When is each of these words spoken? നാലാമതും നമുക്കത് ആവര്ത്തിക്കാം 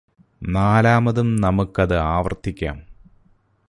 നാലാമതും 0.47 1.35
നമുക്കത് 1.35 1.97
ആവര്ത്തിക്കാം 2.07 2.77